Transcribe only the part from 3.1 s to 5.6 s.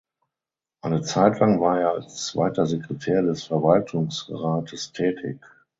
des Verwaltungsrates tätig.